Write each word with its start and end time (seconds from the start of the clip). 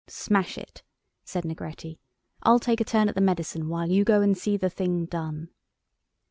"Smash 0.07 0.57
it," 0.57 0.81
said 1.23 1.43
Negretti. 1.43 1.99
"I'll 2.41 2.57
take 2.57 2.81
a 2.81 2.83
turn 2.83 3.07
at 3.07 3.13
the 3.13 3.21
medicine 3.21 3.69
while 3.69 3.87
you 3.91 4.03
go 4.03 4.21
and 4.21 4.35
see 4.35 4.57
the 4.57 4.67
thing 4.67 5.05
done." 5.05 5.49